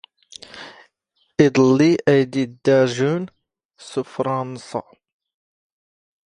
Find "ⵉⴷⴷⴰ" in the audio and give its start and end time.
2.43-2.77